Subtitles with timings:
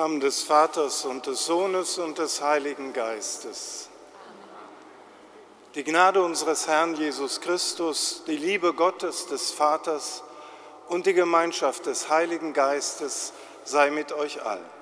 [0.00, 3.90] Namen des Vaters und des Sohnes und des Heiligen Geistes.
[5.74, 10.22] Die Gnade unseres Herrn Jesus Christus, die Liebe Gottes des Vaters
[10.88, 13.34] und die Gemeinschaft des Heiligen Geistes
[13.64, 14.79] sei mit euch allen.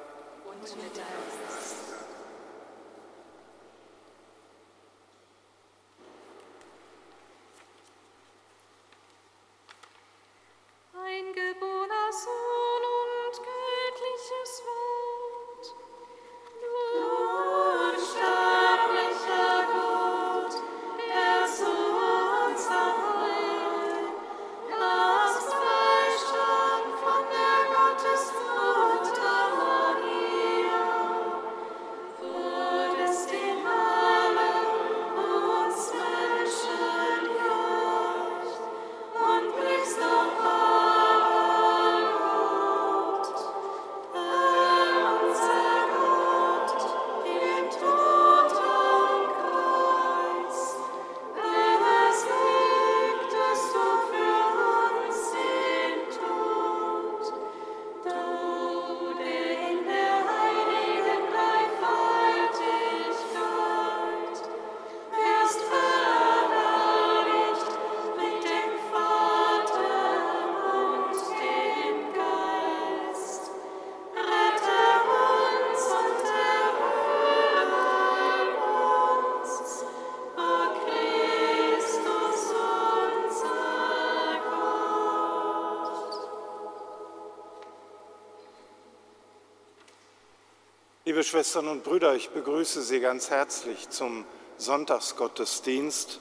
[91.19, 94.25] Liebe Schwestern und Brüder, ich begrüße Sie ganz herzlich zum
[94.56, 96.21] Sonntagsgottesdienst.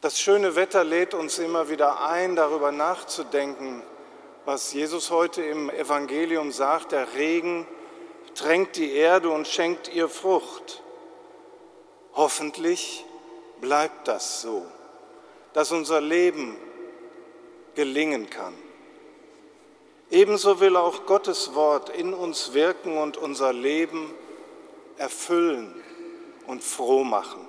[0.00, 3.82] Das schöne Wetter lädt uns immer wieder ein, darüber nachzudenken,
[4.46, 6.92] was Jesus heute im Evangelium sagt.
[6.92, 7.66] Der Regen
[8.34, 10.82] tränkt die Erde und schenkt ihr Frucht.
[12.14, 13.04] Hoffentlich
[13.60, 14.64] bleibt das so,
[15.52, 16.56] dass unser Leben
[17.74, 18.54] gelingen kann.
[20.10, 24.14] Ebenso will auch Gottes Wort in uns wirken und unser Leben
[24.96, 25.74] erfüllen
[26.46, 27.46] und froh machen.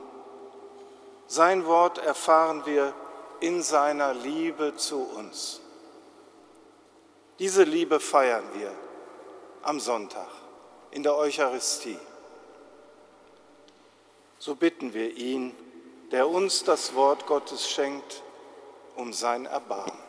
[1.27, 2.93] Sein Wort erfahren wir
[3.39, 5.61] in seiner Liebe zu uns.
[7.39, 8.71] Diese Liebe feiern wir
[9.61, 10.27] am Sonntag
[10.91, 11.97] in der Eucharistie.
[14.37, 15.55] So bitten wir ihn,
[16.11, 18.23] der uns das Wort Gottes schenkt,
[18.95, 20.08] um sein Erbarmen.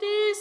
[0.00, 0.34] Der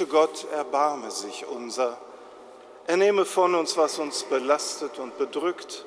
[0.00, 1.98] gute Gott erbarme sich unser.
[2.86, 5.84] Er nehme von uns, was uns belastet und bedrückt.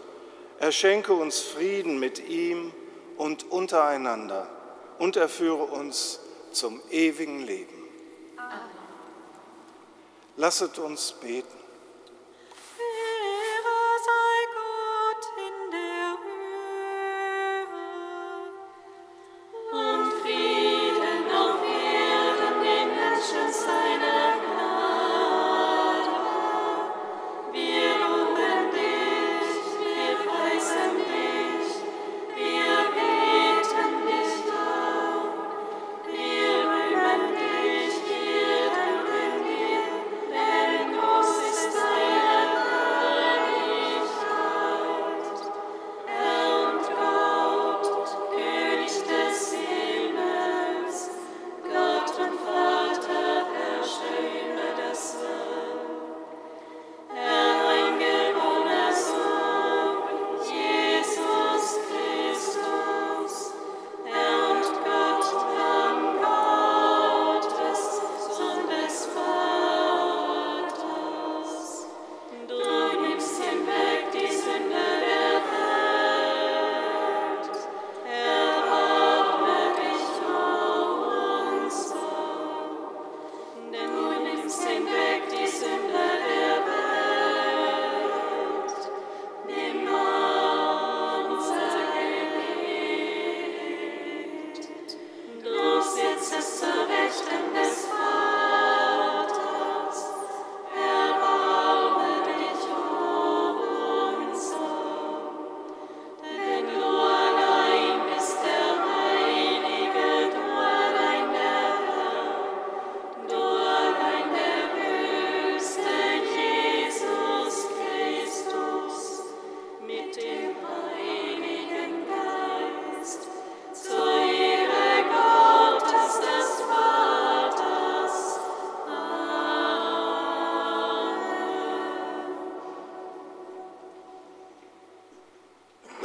[0.60, 2.72] Er schenke uns Frieden mit ihm
[3.18, 4.48] und untereinander
[5.00, 6.20] und er führe uns
[6.52, 7.74] zum ewigen Leben.
[8.38, 8.52] Amen.
[10.38, 11.63] Lasset uns beten.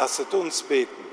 [0.08, 1.05] Lasset uns beten.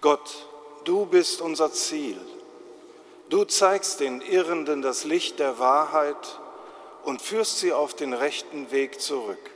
[0.00, 0.46] Gott,
[0.84, 2.18] du bist unser Ziel.
[3.28, 6.40] Du zeigst den Irrenden das Licht der Wahrheit
[7.04, 9.50] und führst sie auf den rechten Weg zurück.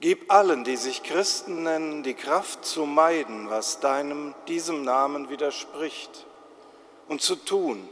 [0.00, 6.26] Gib allen, die sich Christen nennen, die Kraft zu meiden, was deinem, diesem Namen widerspricht
[7.06, 7.88] und zu tun,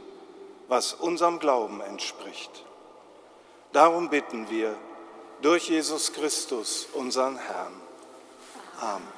[0.67, 2.65] was unserem Glauben entspricht.
[3.71, 4.75] Darum bitten wir
[5.41, 7.81] durch Jesus Christus, unseren Herrn.
[8.79, 9.17] Amen.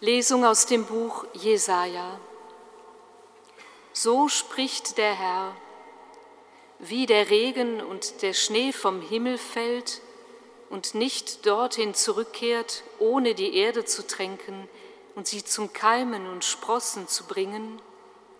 [0.00, 2.20] Lesung aus dem Buch Jesaja.
[3.92, 5.56] So spricht der Herr,
[6.78, 10.00] wie der Regen und der Schnee vom Himmel fällt
[10.68, 14.68] und nicht dorthin zurückkehrt, ohne die Erde zu tränken
[15.14, 17.80] und sie zum Keimen und Sprossen zu bringen,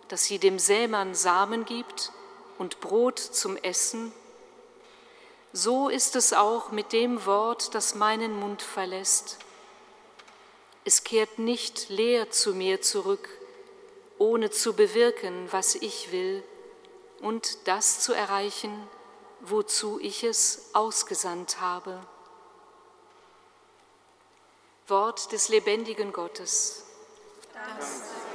[0.07, 2.11] dass sie dem Sämann Samen gibt
[2.57, 4.11] und Brot zum Essen.
[5.53, 9.39] So ist es auch mit dem Wort, das meinen Mund verlässt
[10.87, 13.27] es kehrt nicht leer zu mir zurück,
[14.17, 16.43] ohne zu bewirken, was ich will
[17.21, 18.87] und das zu erreichen,
[19.41, 21.99] wozu ich es ausgesandt habe.
[24.87, 26.83] Wort des lebendigen Gottes.
[27.53, 28.26] Dank.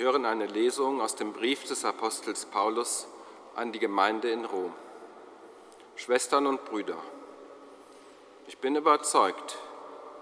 [0.00, 3.06] Hören eine Lesung aus dem Brief des Apostels Paulus
[3.54, 4.72] an die Gemeinde in Rom.
[5.94, 6.96] Schwestern und Brüder,
[8.46, 9.58] ich bin überzeugt,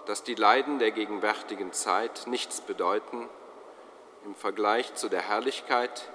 [0.07, 3.29] dass die Leiden der gegenwärtigen Zeit nichts bedeuten
[4.25, 6.11] im Vergleich zu der Herrlichkeit,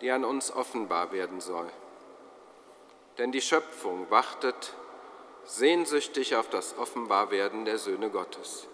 [0.00, 1.68] die an uns offenbar werden soll.
[3.18, 4.72] Denn die Schöpfung wartet
[5.44, 8.66] sehnsüchtig auf das Offenbarwerden der Söhne Gottes.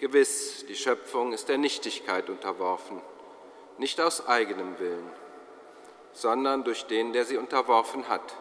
[0.00, 3.02] Gewiss, die Schöpfung ist der Nichtigkeit unterworfen,
[3.76, 5.12] nicht aus eigenem Willen,
[6.14, 8.34] sondern durch den, der sie unterworfen hat,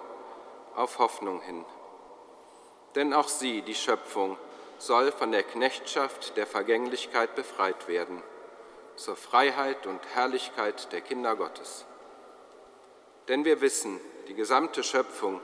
[0.75, 1.65] auf Hoffnung hin.
[2.95, 4.37] Denn auch sie, die Schöpfung,
[4.77, 8.23] soll von der Knechtschaft der Vergänglichkeit befreit werden,
[8.95, 11.85] zur Freiheit und Herrlichkeit der Kinder Gottes.
[13.27, 13.99] Denn wir wissen,
[14.29, 15.41] die gesamte Schöpfung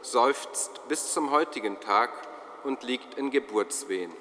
[0.00, 2.10] seufzt bis zum heutigen Tag
[2.64, 4.16] und liegt in Geburtswehen.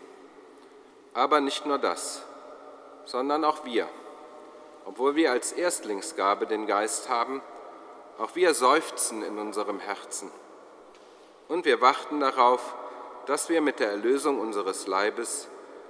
[1.17, 2.21] Aber nicht nur das,
[3.05, 3.89] sondern auch wir,
[4.85, 7.41] obwohl wir als Erstlingsgabe den Geist haben,
[8.19, 10.29] auch wir seufzen in unserem Herzen.
[11.47, 12.75] Und wir warten darauf,
[13.25, 15.47] dass wir mit der Erlösung unseres Leibes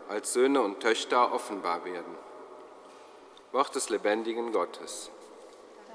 [0.07, 2.15] als Söhne und Töchter offenbar werden.
[3.51, 5.11] Wort des lebendigen Gottes.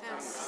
[0.03, 0.42] Dank.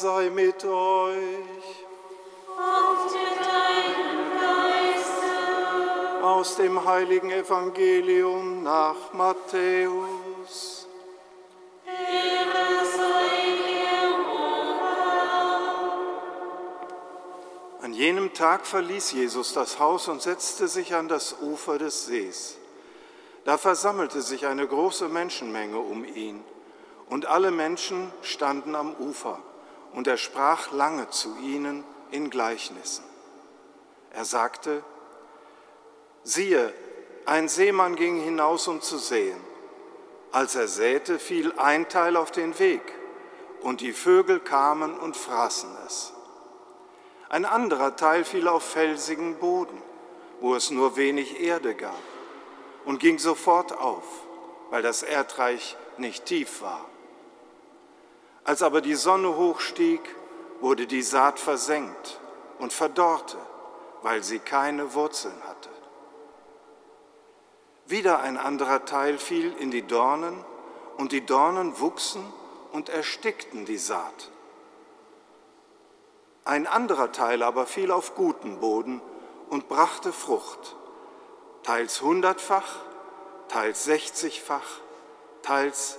[0.00, 1.84] Sei mit euch.
[2.56, 6.24] Und mit deinem Geiste.
[6.24, 10.86] Aus dem heiligen Evangelium nach Matthäus.
[11.86, 14.80] Ehre sei dir, o
[17.78, 17.84] Herr.
[17.84, 22.56] An jenem Tag verließ Jesus das Haus und setzte sich an das Ufer des Sees.
[23.44, 26.42] Da versammelte sich eine große Menschenmenge um ihn,
[27.08, 29.40] und alle Menschen standen am Ufer,
[29.92, 33.04] und er sprach lange zu ihnen in Gleichnissen.
[34.12, 34.82] Er sagte,
[36.22, 36.72] siehe,
[37.26, 39.40] ein Seemann ging hinaus, um zu säen.
[40.32, 42.82] Als er säte, fiel ein Teil auf den Weg,
[43.62, 46.12] und die Vögel kamen und fraßen es.
[47.28, 49.80] Ein anderer Teil fiel auf felsigen Boden,
[50.40, 51.98] wo es nur wenig Erde gab
[52.84, 54.04] und ging sofort auf,
[54.70, 56.84] weil das Erdreich nicht tief war.
[58.50, 60.00] Als aber die Sonne hochstieg,
[60.58, 62.18] wurde die Saat versenkt
[62.58, 63.36] und verdorrte,
[64.02, 65.68] weil sie keine Wurzeln hatte.
[67.86, 70.44] Wieder ein anderer Teil fiel in die Dornen,
[70.96, 72.24] und die Dornen wuchsen
[72.72, 74.32] und erstickten die Saat.
[76.44, 79.00] Ein anderer Teil aber fiel auf guten Boden
[79.48, 80.74] und brachte Frucht
[81.62, 82.80] teils hundertfach,
[83.46, 84.80] teils sechzigfach,
[85.42, 85.98] teils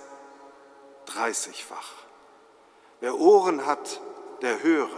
[1.06, 2.11] dreißigfach.
[3.02, 4.00] Wer Ohren hat,
[4.42, 4.90] der höre.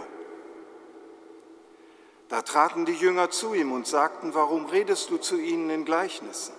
[2.28, 6.54] Da traten die Jünger zu ihm und sagten, warum redest du zu ihnen in Gleichnissen?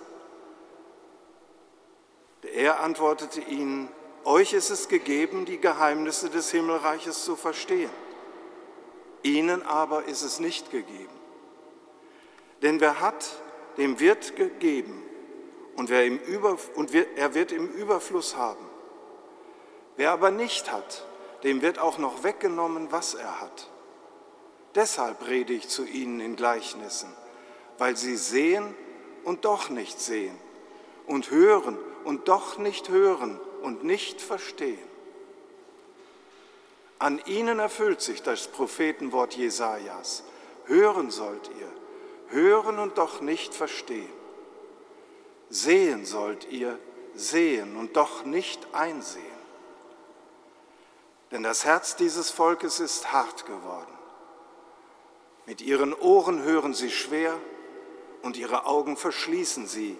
[2.42, 3.88] Er antwortete ihnen,
[4.24, 7.90] euch ist es gegeben, die Geheimnisse des Himmelreiches zu verstehen.
[9.22, 11.14] Ihnen aber ist es nicht gegeben.
[12.62, 13.40] Denn wer hat,
[13.76, 15.02] dem wird gegeben
[15.76, 18.64] und, wer im Über, und er wird im Überfluss haben.
[19.96, 21.06] Wer aber nicht hat,
[21.42, 23.70] dem wird auch noch weggenommen, was er hat.
[24.74, 27.12] Deshalb rede ich zu ihnen in Gleichnissen,
[27.78, 28.74] weil sie sehen
[29.24, 30.38] und doch nicht sehen
[31.06, 34.78] und hören und doch nicht hören und nicht verstehen.
[36.98, 40.24] An ihnen erfüllt sich das Prophetenwort Jesajas.
[40.66, 41.72] Hören sollt ihr,
[42.28, 44.12] hören und doch nicht verstehen.
[45.48, 46.78] Sehen sollt ihr,
[47.14, 49.35] sehen und doch nicht einsehen.
[51.30, 53.92] Denn das Herz dieses Volkes ist hart geworden.
[55.46, 57.34] Mit ihren Ohren hören sie schwer
[58.22, 59.96] und ihre Augen verschließen sie,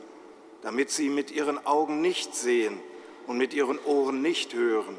[0.63, 2.81] damit sie mit ihren Augen nicht sehen
[3.27, 4.99] und mit ihren Ohren nicht hören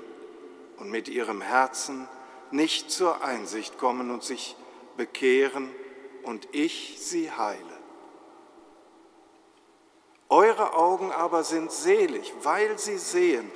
[0.77, 2.07] und mit ihrem Herzen
[2.51, 4.55] nicht zur Einsicht kommen und sich
[4.95, 5.69] bekehren
[6.23, 7.77] und ich sie heile.
[10.29, 13.49] Eure Augen aber sind selig, weil sie sehen,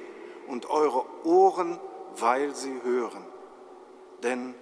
[0.48, 1.80] und eure Ohren,
[2.18, 3.26] weil sie hören.
[4.24, 4.54] Denn,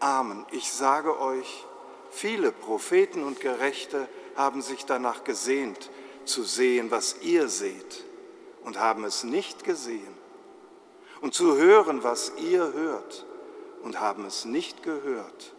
[0.00, 1.64] Amen, ich sage euch,
[2.10, 5.90] viele Propheten und Gerechte haben sich danach gesehnt,
[6.24, 8.04] zu sehen, was ihr seht,
[8.64, 10.14] und haben es nicht gesehen,
[11.20, 13.26] und zu hören, was ihr hört,
[13.82, 15.54] und haben es nicht gehört.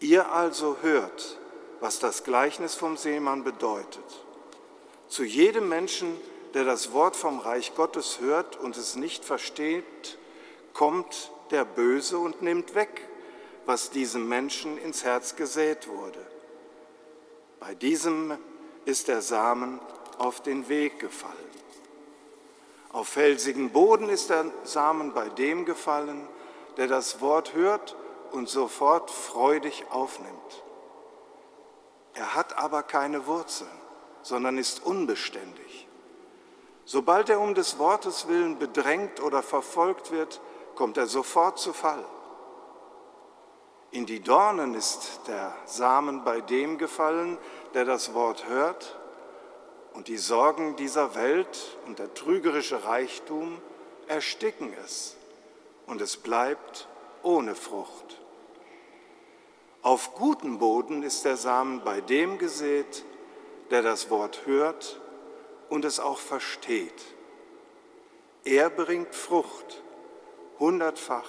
[0.00, 1.38] Ihr also hört,
[1.80, 4.24] was das Gleichnis vom Seemann bedeutet.
[5.08, 6.16] Zu jedem Menschen,
[6.54, 10.18] der das Wort vom Reich Gottes hört und es nicht versteht,
[10.72, 13.08] kommt der Böse und nimmt weg,
[13.66, 16.24] was diesem Menschen ins Herz gesät wurde.
[17.60, 18.38] Bei diesem
[18.84, 19.80] ist der Samen
[20.18, 21.34] auf den Weg gefallen.
[22.92, 26.26] Auf felsigen Boden ist der Samen bei dem gefallen,
[26.76, 27.96] der das Wort hört
[28.32, 30.62] und sofort freudig aufnimmt.
[32.14, 33.70] Er hat aber keine Wurzeln,
[34.22, 35.67] sondern ist unbeständig.
[36.90, 40.40] Sobald er um des Wortes willen bedrängt oder verfolgt wird,
[40.74, 42.02] kommt er sofort zu Fall.
[43.90, 47.36] In die Dornen ist der Samen bei dem gefallen,
[47.74, 48.98] der das Wort hört,
[49.92, 53.60] und die Sorgen dieser Welt und der trügerische Reichtum
[54.06, 55.14] ersticken es,
[55.86, 56.88] und es bleibt
[57.22, 58.18] ohne Frucht.
[59.82, 63.04] Auf guten Boden ist der Samen bei dem gesät,
[63.70, 65.02] der das Wort hört
[65.68, 67.04] und es auch versteht.
[68.44, 69.82] Er bringt Frucht,
[70.58, 71.28] hundertfach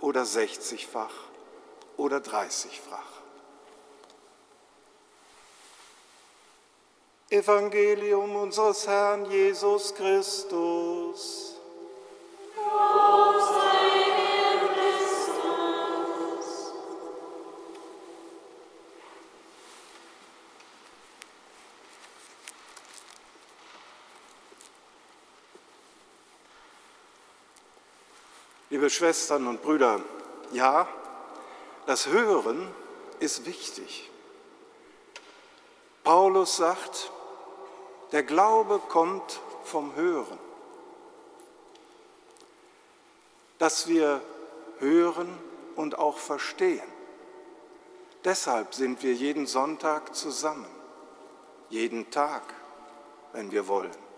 [0.00, 1.14] oder sechzigfach
[1.96, 3.12] oder dreißigfach.
[7.30, 11.56] Evangelium unseres Herrn Jesus Christus.
[12.56, 13.71] Lob sei
[28.82, 30.00] Liebe Schwestern und Brüder,
[30.50, 30.88] ja,
[31.86, 32.68] das Hören
[33.20, 34.10] ist wichtig.
[36.02, 37.12] Paulus sagt,
[38.10, 40.36] der Glaube kommt vom Hören.
[43.60, 44.20] Dass wir
[44.80, 45.28] hören
[45.76, 46.82] und auch verstehen.
[48.24, 50.66] Deshalb sind wir jeden Sonntag zusammen,
[51.68, 52.42] jeden Tag,
[53.32, 54.11] wenn wir wollen.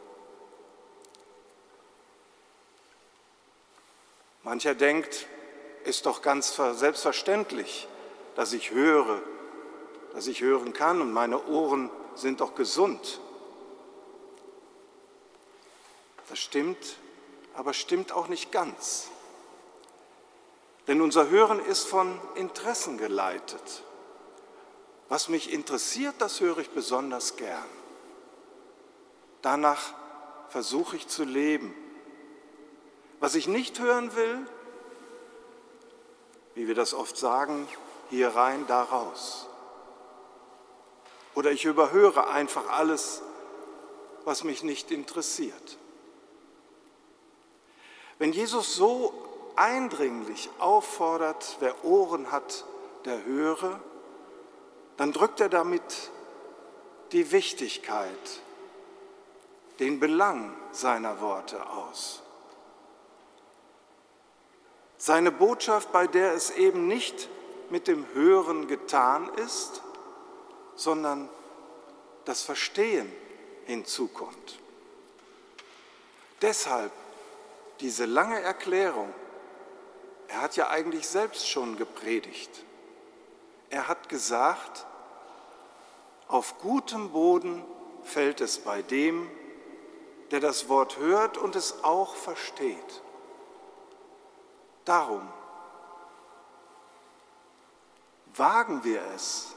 [4.45, 5.27] Mancher denkt,
[5.85, 7.89] ist doch ganz selbstverständlich,
[8.37, 9.23] dass ich höre,
[10.13, 13.21] dass ich hören kann und meine Ohren sind doch gesund.
[16.29, 16.99] Das stimmt,
[17.55, 19.09] aber stimmt auch nicht ganz.
[20.87, 23.83] Denn unser Hören ist von Interessen geleitet.
[25.09, 27.65] Was mich interessiert, das höre ich besonders gern.
[29.41, 29.95] Danach
[30.49, 31.75] versuche ich zu leben.
[33.21, 34.47] Was ich nicht hören will,
[36.55, 37.67] wie wir das oft sagen,
[38.11, 39.49] hier rein, da raus.
[41.35, 43.23] Oder ich überhöre einfach alles,
[44.25, 45.79] was mich nicht interessiert.
[48.19, 49.13] Wenn Jesus so
[49.57, 52.65] eindringlich auffordert, wer Ohren hat,
[53.05, 53.81] der höre,
[54.97, 56.11] dann drückt er damit
[57.13, 58.41] die Wichtigkeit,
[59.81, 62.24] den Belang seiner Worte aus.
[65.07, 67.29] Seine Botschaft, bei der es eben nicht
[67.69, 69.83] mit dem Hören getan ist,
[70.77, 71.29] sondern
[72.25, 73.13] das Verstehen
[73.67, 74.59] hinzukommt.
[76.41, 76.91] Deshalb
[77.81, 79.13] diese lange Erklärung.
[80.29, 82.65] Er hat ja eigentlich selbst schon gepredigt.
[83.69, 84.87] Er hat gesagt,
[86.29, 87.63] auf gutem Boden
[88.05, 89.31] fällt es bei dem,
[90.31, 93.03] der das Wort hört und es auch versteht.
[94.85, 95.27] Darum
[98.35, 99.55] wagen wir es,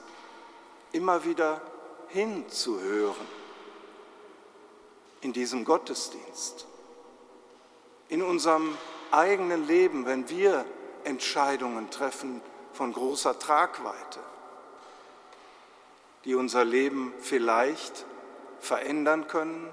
[0.92, 1.62] immer wieder
[2.10, 3.28] hinzuhören
[5.22, 6.68] in diesem Gottesdienst,
[8.08, 8.78] in unserem
[9.12, 10.66] eigenen Leben, wenn wir
[11.04, 12.42] Entscheidungen treffen
[12.74, 14.20] von großer Tragweite,
[16.24, 18.06] die unser Leben vielleicht
[18.60, 19.70] verändern können,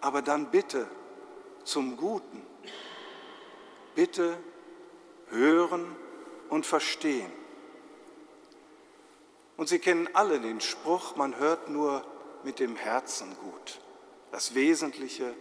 [0.00, 0.86] aber dann bitte
[1.64, 2.43] zum Guten.
[3.94, 4.36] Bitte
[5.30, 5.94] hören
[6.48, 7.30] und verstehen.
[9.56, 12.04] Und Sie kennen alle den Spruch, man hört nur
[12.42, 13.80] mit dem Herzen gut.
[14.32, 15.34] Das Wesentliche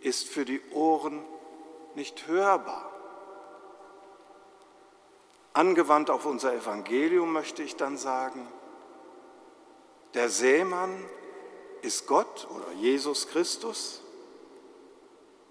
[0.00, 1.24] ist für die Ohren
[1.94, 2.92] nicht hörbar.
[5.54, 8.46] Angewandt auf unser Evangelium möchte ich dann sagen,
[10.14, 11.04] der Sämann
[11.82, 14.02] ist Gott oder Jesus Christus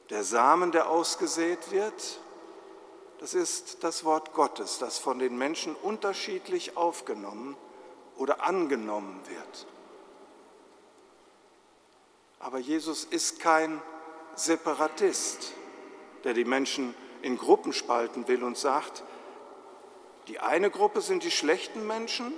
[0.10, 2.20] der Samen, der ausgesät wird,
[3.20, 7.58] das ist das Wort Gottes, das von den Menschen unterschiedlich aufgenommen
[8.16, 9.68] oder angenommen wird.
[12.40, 13.82] Aber Jesus ist kein
[14.36, 15.54] Separatist,
[16.24, 19.04] der die Menschen in Gruppen spalten will und sagt,
[20.28, 22.32] die eine Gruppe sind die schlechten Menschen,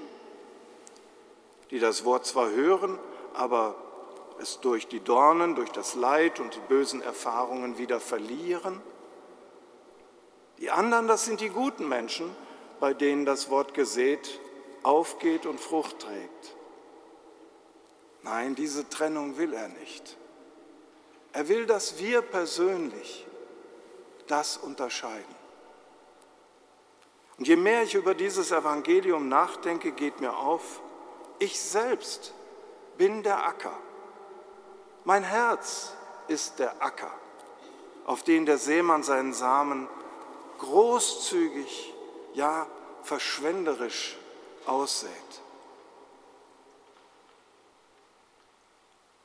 [1.71, 2.97] die das Wort zwar hören,
[3.33, 3.75] aber
[4.41, 8.81] es durch die Dornen, durch das Leid und die bösen Erfahrungen wieder verlieren.
[10.59, 12.35] Die anderen, das sind die guten Menschen,
[12.79, 14.39] bei denen das Wort gesät
[14.83, 16.55] aufgeht und Frucht trägt.
[18.23, 20.17] Nein, diese Trennung will er nicht.
[21.31, 23.25] Er will, dass wir persönlich
[24.27, 25.35] das unterscheiden.
[27.37, 30.81] Und je mehr ich über dieses Evangelium nachdenke, geht mir auf,
[31.39, 32.33] ich selbst
[32.97, 33.77] bin der Acker.
[35.09, 35.93] Mein Herz
[36.27, 37.11] ist der Acker,
[38.05, 39.89] auf den der Seemann seinen Samen
[40.59, 41.95] großzügig,
[42.35, 42.67] ja
[43.01, 44.17] verschwenderisch
[44.67, 45.09] aussät.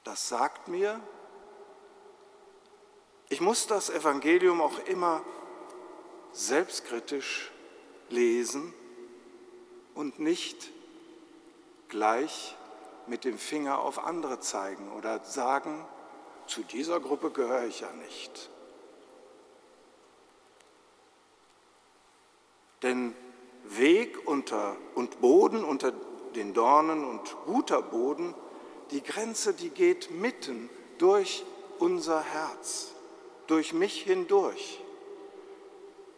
[0.04, 0.98] Das sagt mir,
[3.28, 5.22] ich muss das Evangelium auch immer
[6.32, 7.52] selbstkritisch
[8.08, 8.72] lesen
[9.94, 10.70] und nicht
[11.90, 12.56] gleich
[13.06, 15.84] mit dem Finger auf andere zeigen oder sagen,
[16.46, 18.50] zu dieser Gruppe gehöre ich ja nicht.
[22.82, 23.14] Denn
[23.64, 25.92] Weg unter und Boden unter
[26.34, 28.34] den Dornen und guter Boden,
[28.90, 31.44] die Grenze, die geht mitten durch
[31.78, 32.92] unser Herz,
[33.46, 34.80] durch mich hindurch.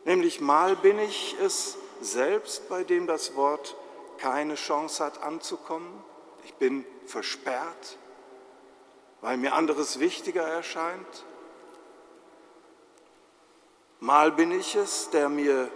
[0.05, 3.77] Nämlich mal bin ich es selbst, bei dem das Wort
[4.19, 6.03] keine Chance hat anzukommen,
[6.47, 7.99] ich bin versperrt,
[9.21, 11.25] weil mir anderes wichtiger erscheint.
[13.99, 15.69] Mal bin ich es, der mir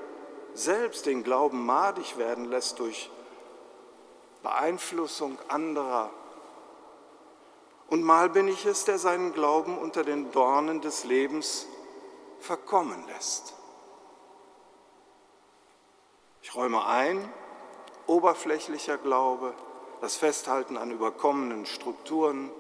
[0.55, 3.11] selbst den Glauben madig werden lässt durch
[4.45, 6.11] Beeinflussung anderer.
[7.89, 11.67] Und mal bin ich es, der seinen Glauben unter den Dornen des Lebens
[12.39, 13.55] verkommen lässt.
[16.43, 17.29] Ich räume ein,
[18.07, 19.53] oberflächlicher Glaube,
[20.01, 22.51] das Festhalten an überkommenen Strukturen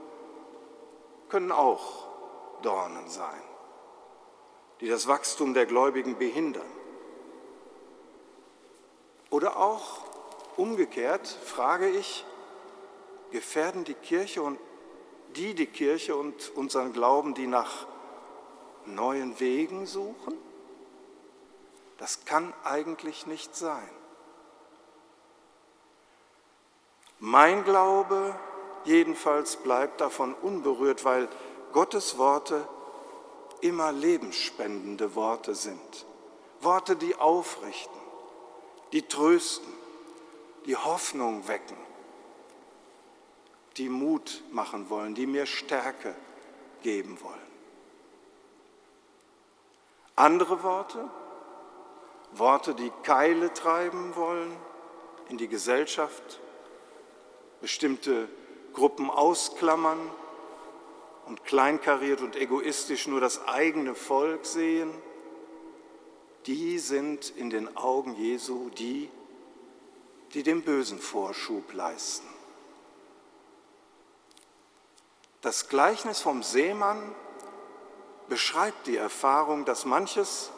[1.29, 2.07] können auch
[2.63, 3.43] Dornen sein,
[4.81, 6.71] die das Wachstum der Gläubigen behindern.
[9.31, 10.05] Oder auch
[10.57, 12.25] umgekehrt frage ich,
[13.31, 14.59] gefährden die Kirche und
[15.37, 17.87] die die Kirche und unseren Glauben, die nach
[18.85, 20.35] neuen Wegen suchen?
[21.99, 23.89] Das kann eigentlich nicht sein.
[27.21, 28.35] Mein Glaube
[28.85, 31.29] jedenfalls bleibt davon unberührt, weil
[31.73, 32.67] Gottes Worte
[33.61, 36.07] immer lebensspendende Worte sind.
[36.63, 38.01] Worte, die aufrichten,
[38.93, 39.73] die trösten,
[40.65, 41.77] die Hoffnung wecken,
[43.77, 46.15] die Mut machen wollen, die mir Stärke
[46.83, 47.39] geben wollen.
[50.17, 51.09] Andere Worte,
[52.33, 54.57] Worte, die Keile treiben wollen
[55.29, 56.41] in die Gesellschaft,
[57.61, 58.29] bestimmte
[58.73, 59.99] Gruppen ausklammern
[61.27, 64.91] und kleinkariert und egoistisch nur das eigene Volk sehen,
[66.47, 69.11] die sind in den Augen Jesu die,
[70.33, 72.27] die dem Bösen Vorschub leisten.
[75.43, 77.15] Das Gleichnis vom Seemann
[78.29, 80.51] beschreibt die Erfahrung, dass manches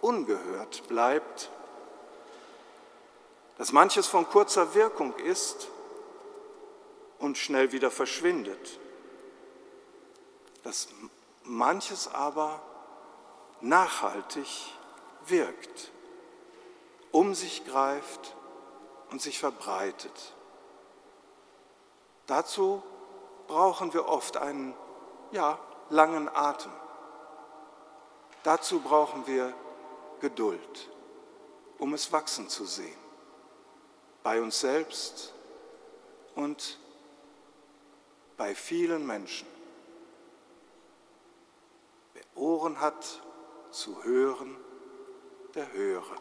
[0.00, 1.50] ungehört bleibt,
[3.58, 5.68] dass manches von kurzer Wirkung ist
[7.18, 8.78] und schnell wieder verschwindet,
[10.62, 10.88] dass
[11.44, 12.60] manches aber
[13.60, 14.48] nachhaltig
[15.26, 15.90] wirkt,
[17.12, 18.34] um sich greift
[19.10, 20.34] und sich verbreitet.
[22.26, 22.82] Dazu
[23.46, 24.74] brauchen wir oft einen
[25.30, 25.58] ja,
[25.90, 26.72] langen Atem.
[28.42, 29.54] Dazu brauchen wir
[30.20, 30.88] Geduld,
[31.78, 32.98] um es wachsen zu sehen,
[34.22, 35.34] bei uns selbst
[36.34, 36.78] und
[38.36, 39.46] bei vielen Menschen.
[42.14, 43.22] Wer Ohren hat
[43.70, 44.56] zu hören,
[45.54, 46.16] der höre.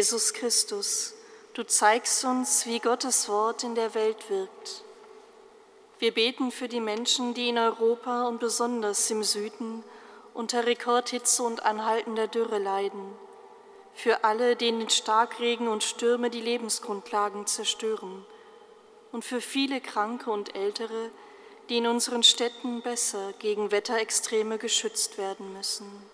[0.00, 1.12] Jesus Christus,
[1.52, 4.82] du zeigst uns, wie Gottes Wort in der Welt wirkt.
[5.98, 9.84] Wir beten für die Menschen, die in Europa und besonders im Süden
[10.32, 13.12] unter Rekordhitze und anhaltender Dürre leiden.
[13.92, 18.24] Für alle, denen Starkregen und Stürme die Lebensgrundlagen zerstören.
[19.12, 21.10] Und für viele Kranke und Ältere,
[21.68, 26.09] die in unseren Städten besser gegen Wetterextreme geschützt werden müssen.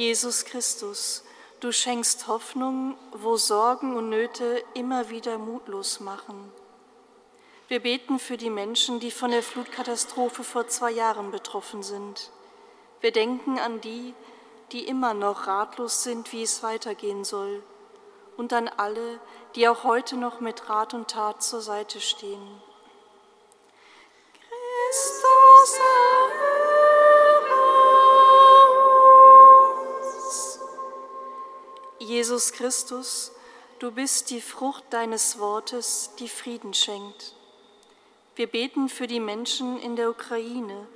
[0.00, 1.22] Jesus Christus,
[1.60, 6.50] du schenkst Hoffnung, wo Sorgen und Nöte immer wieder mutlos machen.
[7.68, 12.30] Wir beten für die Menschen, die von der Flutkatastrophe vor zwei Jahren betroffen sind.
[13.02, 14.14] Wir denken an die,
[14.72, 17.62] die immer noch ratlos sind, wie es weitergehen soll,
[18.38, 19.20] und an alle,
[19.54, 22.62] die auch heute noch mit Rat und Tat zur Seite stehen.
[24.32, 25.78] Christus
[32.10, 33.30] Jesus Christus,
[33.78, 37.36] du bist die Frucht deines Wortes, die Frieden schenkt.
[38.34, 40.88] Wir beten für die Menschen in der Ukraine,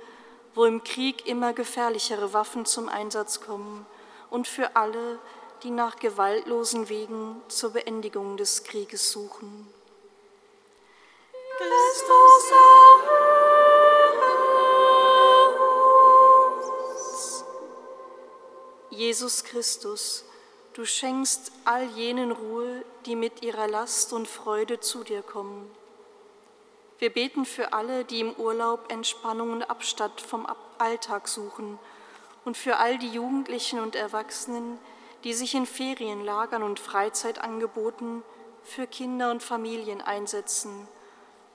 [0.55, 3.85] wo im Krieg immer gefährlichere Waffen zum Einsatz kommen,
[4.29, 5.17] und für alle,
[5.63, 9.73] die nach gewaltlosen Wegen zur Beendigung des Krieges suchen.
[11.57, 13.45] Christus erhöre
[16.91, 17.45] uns.
[18.89, 20.25] Jesus Christus,
[20.75, 25.71] du schenkst all jenen Ruhe, die mit ihrer Last und Freude zu dir kommen.
[26.99, 30.45] Wir beten für alle, die im Urlaub Entspannung und Abstand vom
[30.77, 31.79] Alltag suchen
[32.43, 34.77] und für all die Jugendlichen und Erwachsenen,
[35.23, 38.21] die sich in Ferienlagern und Freizeitangeboten
[38.63, 40.87] für Kinder und Familien einsetzen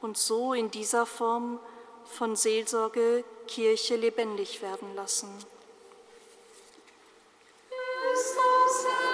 [0.00, 1.60] und so in dieser Form
[2.04, 5.28] von Seelsorge Kirche lebendig werden lassen.
[8.12, 9.09] Christus erhöre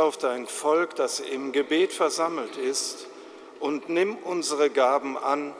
[0.00, 3.06] auf dein Volk, das im Gebet versammelt ist,
[3.60, 5.54] und nimm unsere Gaben an,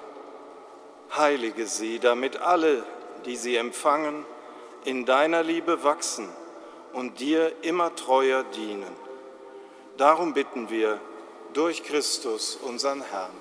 [1.17, 2.85] heilige sie, damit alle,
[3.27, 4.25] die sie empfangen,
[4.85, 6.29] in deiner Liebe wachsen
[6.93, 8.97] und dir immer treuer dienen.
[9.97, 10.99] Darum bitten wir
[11.53, 13.33] durch Christus, unseren Herrn.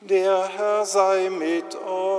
[0.00, 2.13] Der Herr sei mit euch.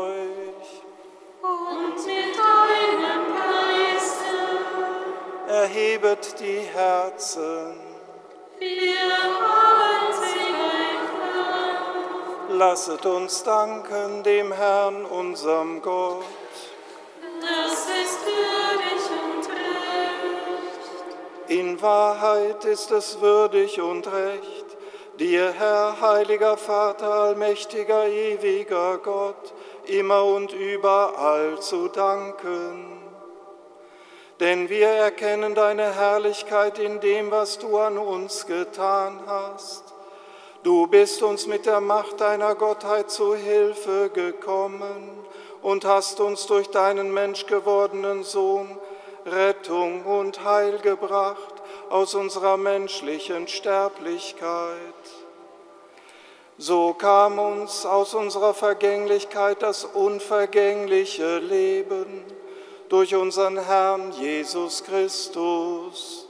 [5.76, 7.76] Erhebet die Herzen.
[8.60, 8.96] Wir
[9.42, 10.54] haben sie
[10.88, 12.50] einfach.
[12.50, 16.24] Lasset uns danken dem Herrn, unserem Gott.
[17.42, 21.50] Das ist würdig und recht.
[21.50, 24.78] In Wahrheit ist es würdig und recht,
[25.20, 29.54] dir, Herr, heiliger Vater, allmächtiger, ewiger Gott,
[29.88, 32.95] immer und überall zu danken.
[34.40, 39.84] Denn wir erkennen deine Herrlichkeit in dem, was du an uns getan hast.
[40.64, 45.26] Du bist uns mit der Macht deiner Gottheit zu Hilfe gekommen
[45.62, 48.78] und hast uns durch deinen menschgewordenen Sohn
[49.26, 51.54] Rettung und Heil gebracht
[51.90, 54.80] aus unserer menschlichen Sterblichkeit.
[56.58, 62.24] So kam uns aus unserer Vergänglichkeit das unvergängliche Leben
[62.90, 66.28] durch unseren Herrn Jesus Christus.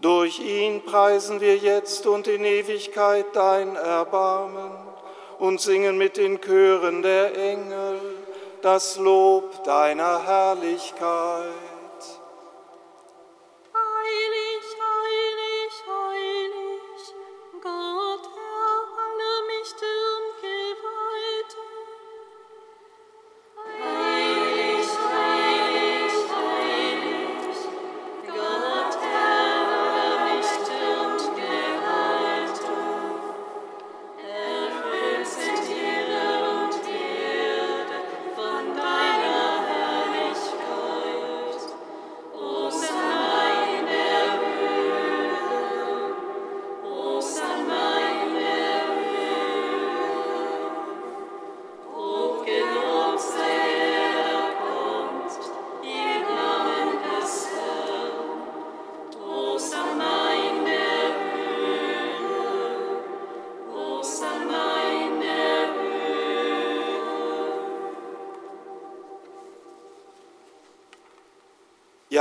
[0.00, 4.72] Durch ihn preisen wir jetzt und in Ewigkeit dein Erbarmen
[5.38, 8.00] und singen mit den Chören der Engel
[8.62, 11.73] das Lob deiner Herrlichkeit.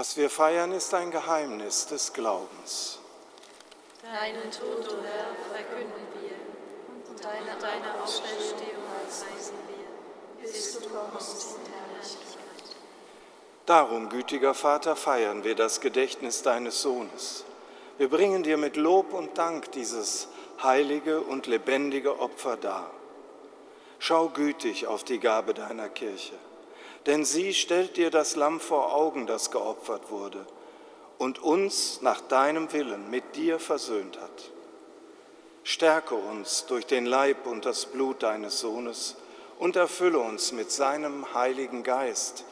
[0.00, 3.00] Was wir feiern, ist ein Geheimnis des Glaubens.
[4.02, 11.56] Deinen Tod, o Herr, verkünden wir und deine, deine Auferstehung preisen wir, bis du kommst
[11.56, 12.76] in Herrlichkeit.
[13.66, 17.44] Darum, gütiger Vater, feiern wir das Gedächtnis deines Sohnes.
[17.98, 20.28] Wir bringen dir mit Lob und Dank dieses
[20.62, 22.90] heilige und lebendige Opfer dar.
[23.98, 26.38] Schau gütig auf die Gabe deiner Kirche,
[27.06, 30.46] denn sie stellt dir das Lamm vor Augen, das geopfert wurde
[31.18, 34.50] und uns nach deinem Willen mit dir versöhnt hat.
[35.62, 39.16] Stärke uns durch den Leib und das Blut deines Sohnes
[39.58, 42.44] und erfülle uns mit seinem Heiligen Geist,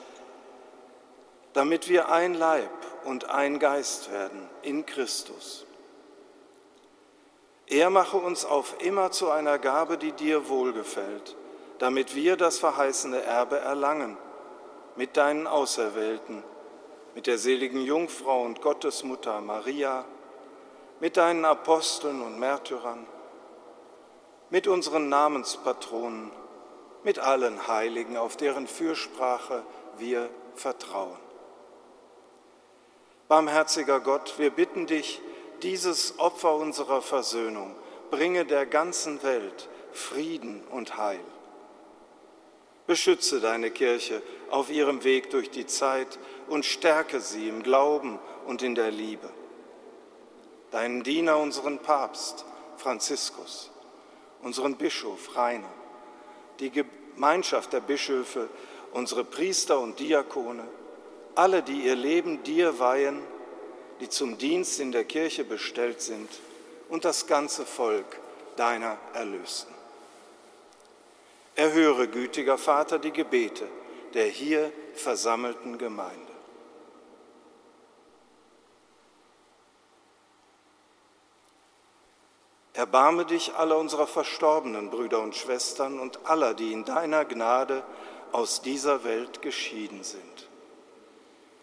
[1.55, 2.71] damit wir ein Leib
[3.05, 5.65] und ein Geist werden in Christus.
[7.67, 11.37] Er mache uns auf immer zu einer Gabe, die dir wohlgefällt,
[11.79, 14.17] damit wir das verheißene Erbe erlangen
[14.99, 16.43] mit deinen Auserwählten,
[17.15, 20.05] mit der seligen Jungfrau und Gottesmutter Maria,
[20.99, 23.07] mit deinen Aposteln und Märtyrern,
[24.51, 26.33] mit unseren Namenspatronen,
[27.05, 29.63] mit allen Heiligen, auf deren Fürsprache
[29.99, 31.17] wir vertrauen.
[33.29, 35.21] Barmherziger Gott, wir bitten dich,
[35.63, 37.77] dieses Opfer unserer Versöhnung
[38.11, 41.21] bringe der ganzen Welt Frieden und Heil.
[42.89, 46.19] Beschütze deine Kirche auf ihrem Weg durch die Zeit
[46.49, 49.29] und stärke sie im Glauben und in der Liebe.
[50.71, 52.45] Deinen Diener, unseren Papst
[52.77, 53.71] Franziskus,
[54.43, 55.71] unseren Bischof Rainer,
[56.61, 58.49] die Gemeinschaft der Bischöfe,
[58.93, 60.67] unsere Priester und Diakone,
[61.35, 63.23] alle, die ihr Leben dir weihen,
[64.01, 66.29] die zum Dienst in der Kirche bestellt sind
[66.89, 68.21] und das ganze Volk
[68.57, 69.75] deiner Erlösten.
[71.55, 73.67] Erhöre, gütiger Vater, die Gebete
[74.19, 76.33] der hier versammelten Gemeinde.
[82.73, 87.85] Erbarme dich aller unserer verstorbenen Brüder und Schwestern und aller, die in deiner Gnade
[88.33, 90.49] aus dieser Welt geschieden sind.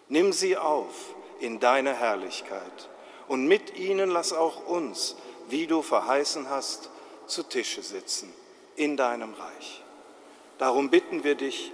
[0.08, 2.90] Nimm sie auf in deine Herrlichkeit
[3.28, 5.18] und mit ihnen lass auch uns,
[5.50, 6.90] wie du verheißen hast,
[7.28, 8.34] zu Tische sitzen
[8.78, 9.84] in deinem Reich.
[10.58, 11.74] Darum bitten wir dich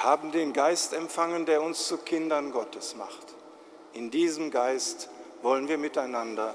[0.00, 3.34] Wir haben den Geist empfangen, der uns zu Kindern Gottes macht.
[3.92, 5.10] In diesem Geist
[5.42, 6.54] wollen wir miteinander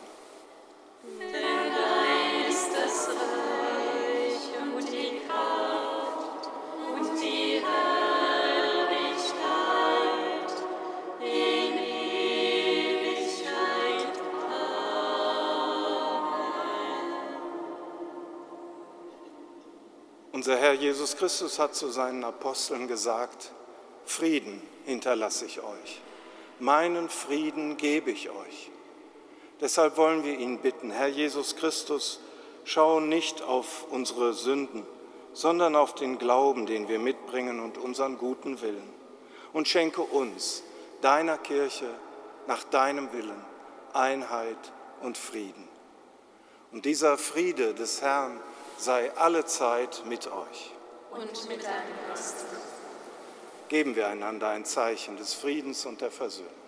[20.91, 23.53] Jesus Christus hat zu seinen Aposteln gesagt,
[24.03, 26.01] Frieden hinterlasse ich euch,
[26.59, 28.71] meinen Frieden gebe ich euch.
[29.61, 32.19] Deshalb wollen wir ihn bitten, Herr Jesus Christus,
[32.65, 34.85] schau nicht auf unsere Sünden,
[35.31, 38.93] sondern auf den Glauben, den wir mitbringen und unseren guten Willen.
[39.53, 40.61] Und schenke uns,
[40.99, 41.87] deiner Kirche,
[42.47, 43.45] nach deinem Willen
[43.93, 45.69] Einheit und Frieden.
[46.73, 48.41] Und dieser Friede des Herrn
[48.77, 50.73] sei alle Zeit mit euch.
[51.11, 52.45] Und mit deinem Geist.
[53.67, 56.60] Geben wir einander ein Zeichen des Friedens und der Versöhnung.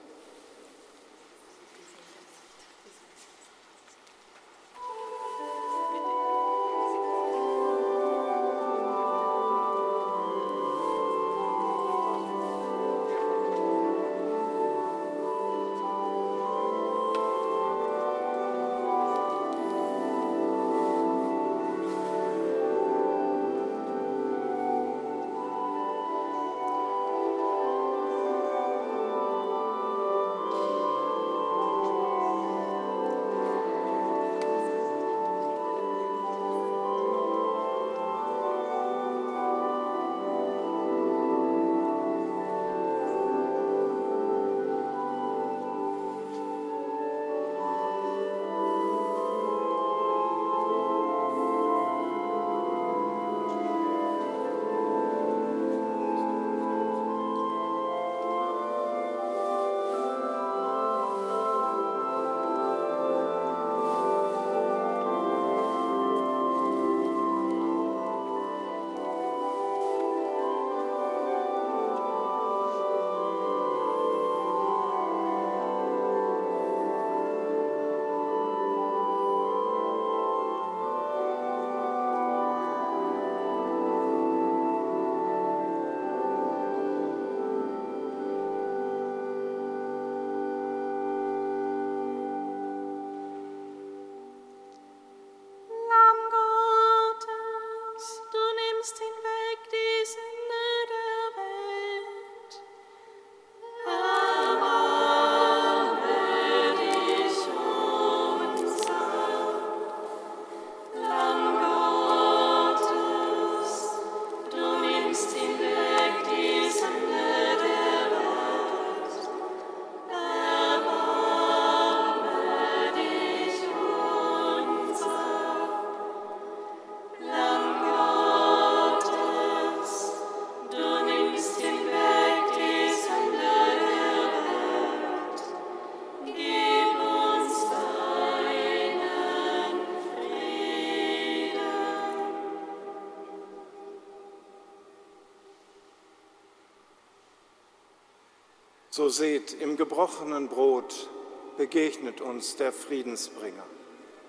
[149.16, 151.10] Seht, im gebrochenen Brot
[151.58, 153.64] begegnet uns der Friedensbringer.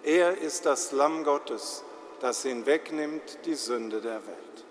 [0.03, 1.83] Er ist das Lamm Gottes,
[2.21, 4.65] das hinwegnimmt die Sünde der Welt.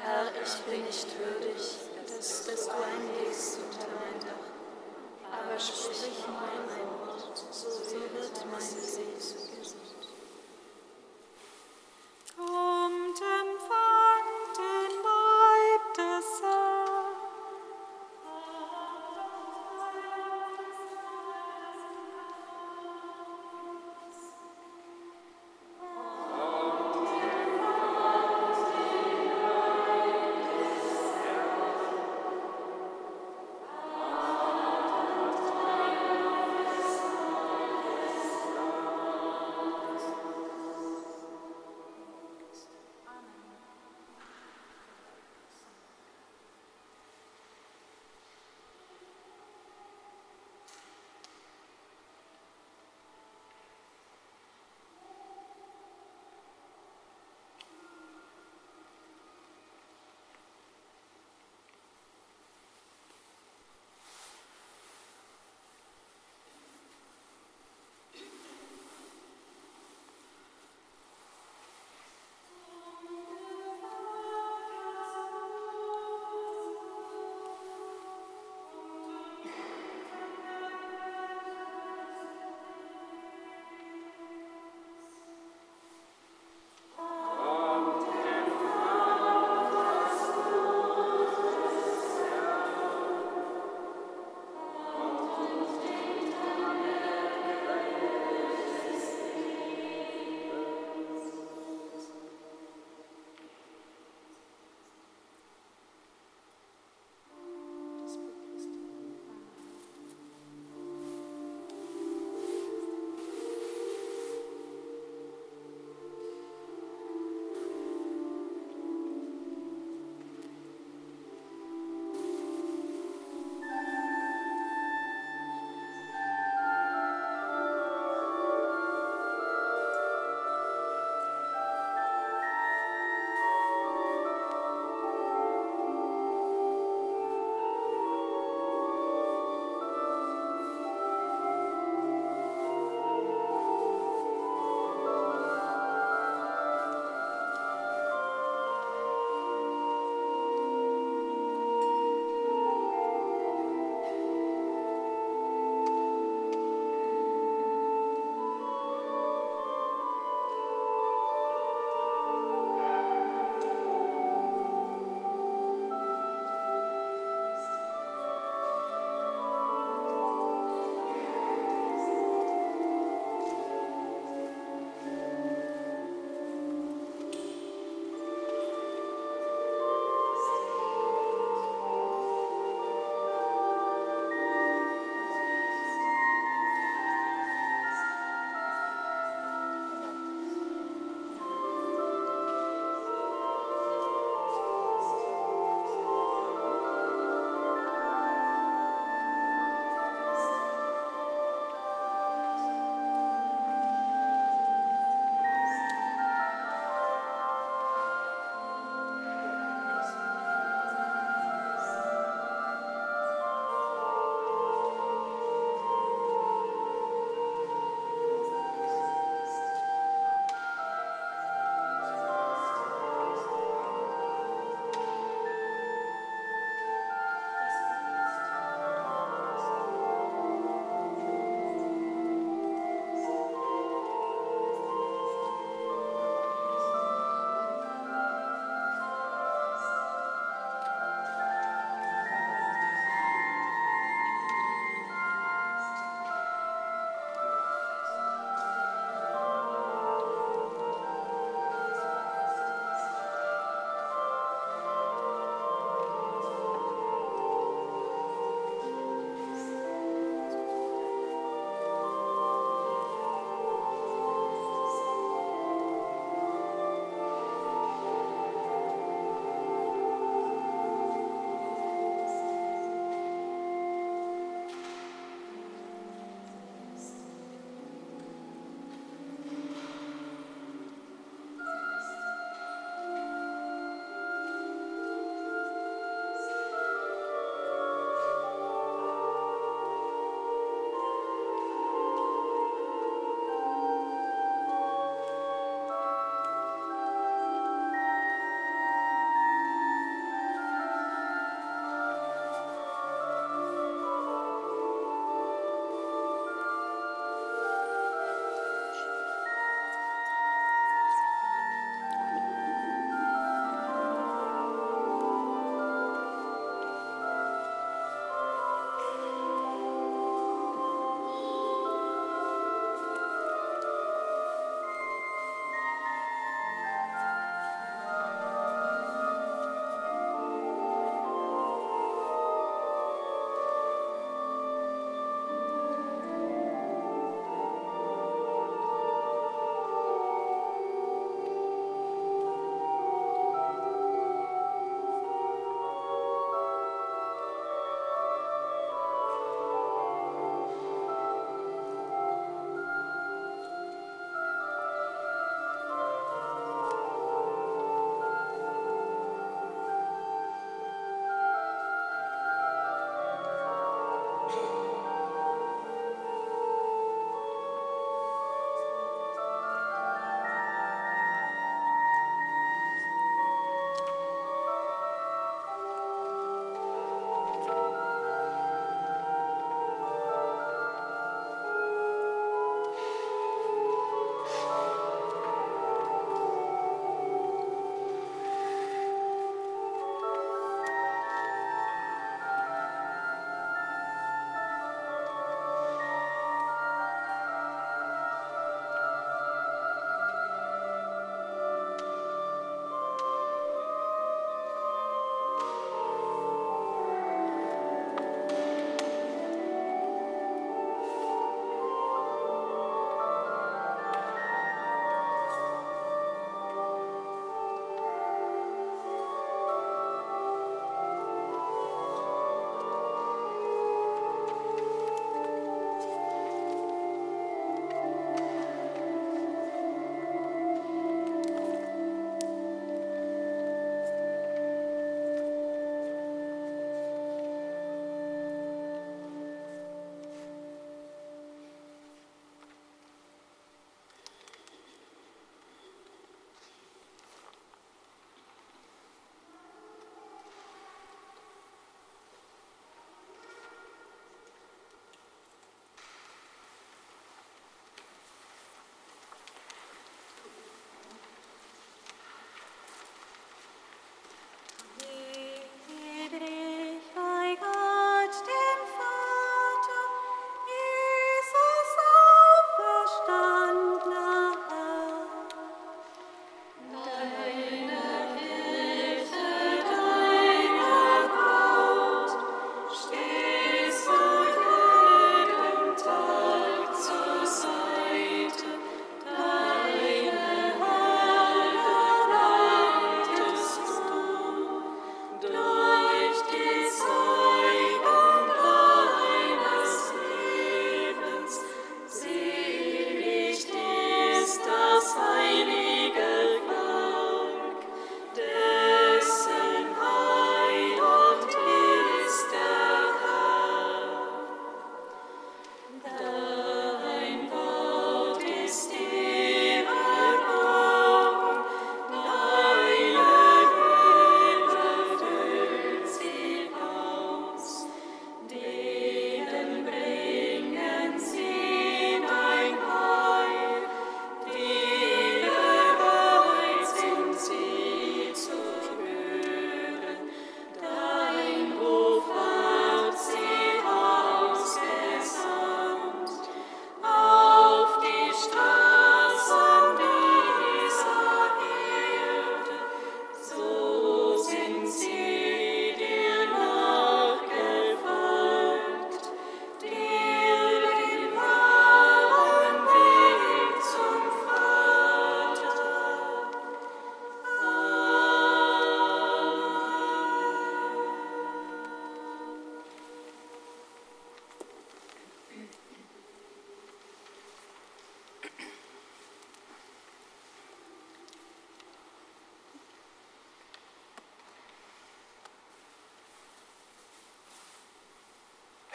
[0.00, 1.62] Herr, ich bin nicht würdig,
[2.08, 8.60] dass, dass du eingehst unter mein Dach, aber sprich nur ein Wort, so wird meine
[8.60, 9.43] Seele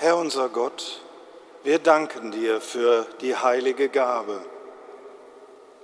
[0.01, 1.01] Herr unser Gott,
[1.63, 4.39] wir danken dir für die heilige Gabe.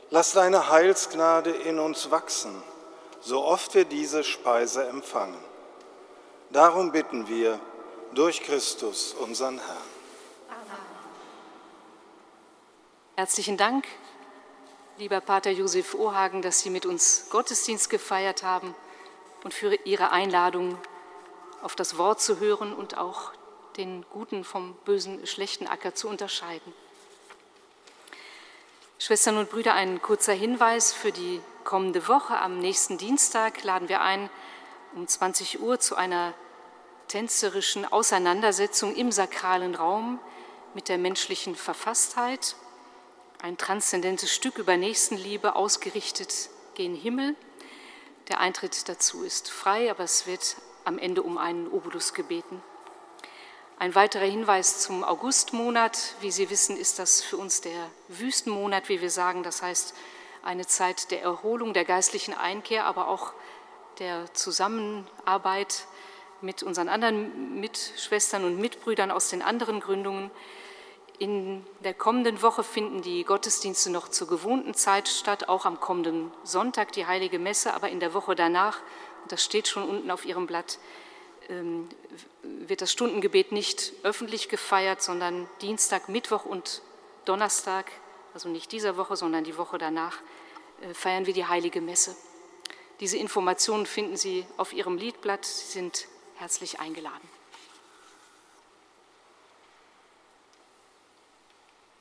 [0.09, 2.63] Lass deine Heilsgnade in uns wachsen,
[3.19, 5.37] so oft wir diese Speise empfangen.
[6.49, 7.59] Darum bitten wir
[8.13, 9.77] durch Christus, unseren Herrn.
[13.17, 13.85] Herzlichen Dank,
[14.97, 18.75] lieber Pater Josef Ohagen, dass Sie mit uns Gottesdienst gefeiert haben
[19.43, 20.77] und für Ihre Einladung,
[21.61, 23.33] auf das Wort zu hören und auch
[23.77, 26.73] den guten vom bösen, schlechten Acker zu unterscheiden.
[28.97, 32.37] Schwestern und Brüder, ein kurzer Hinweis für die kommende Woche.
[32.37, 34.29] Am nächsten Dienstag laden wir ein
[34.95, 36.33] um 20 Uhr zu einer
[37.09, 40.19] tänzerischen Auseinandersetzung im sakralen Raum
[40.73, 42.55] mit der menschlichen Verfasstheit
[43.41, 47.35] ein transzendentes Stück über Nächstenliebe, ausgerichtet gen Himmel.
[48.29, 52.63] Der Eintritt dazu ist frei, aber es wird am Ende um einen Obolus gebeten.
[53.77, 56.15] Ein weiterer Hinweis zum Augustmonat.
[56.21, 59.43] Wie Sie wissen, ist das für uns der Wüstenmonat, wie wir sagen.
[59.43, 59.93] Das heißt,
[60.43, 63.33] eine Zeit der Erholung, der geistlichen Einkehr, aber auch
[63.99, 65.87] der Zusammenarbeit
[66.39, 70.31] mit unseren anderen Mitschwestern und Mitbrüdern aus den anderen Gründungen.
[71.19, 76.31] In der kommenden Woche finden die Gottesdienste noch zur gewohnten Zeit statt, auch am kommenden
[76.43, 78.79] Sonntag die Heilige Messe, aber in der Woche danach,
[79.27, 80.79] das steht schon unten auf Ihrem Blatt,
[82.43, 86.81] wird das Stundengebet nicht öffentlich gefeiert, sondern Dienstag, Mittwoch und
[87.25, 87.91] Donnerstag,
[88.33, 90.19] also nicht dieser Woche, sondern die Woche danach,
[90.81, 92.15] äh, feiern wir die Heilige Messe.
[92.99, 95.45] Diese Informationen finden Sie auf Ihrem Liedblatt.
[95.45, 97.29] Sie sind herzlich eingeladen.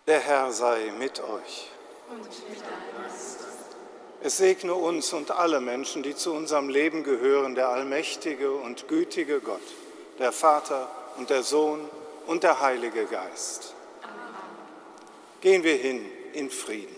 [0.07, 1.71] Der Herr sei mit euch.
[4.25, 9.41] Es segne uns und alle Menschen, die zu unserem Leben gehören, der allmächtige und gütige
[9.41, 9.61] Gott,
[10.19, 11.87] der Vater und der Sohn
[12.27, 13.75] und der Heilige Geist.
[15.43, 16.97] Gehen wir hin in Frieden.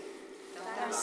[0.55, 0.94] Dank